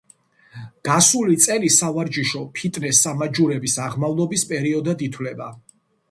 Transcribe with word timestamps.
გასული 0.87 1.35
წელი 1.45 1.67
სავარჯიშო 1.73 2.41
ფიტნეს-სამაჯურების 2.59 3.75
აღმავლობის 3.89 4.47
პერიოდად 4.53 5.05
ითვლება. 5.09 5.51